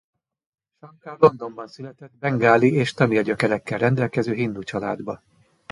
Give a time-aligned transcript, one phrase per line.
[0.81, 5.21] Shankar Londonban született bengáli és tamil gyökerekkel rendelkező hindu családba.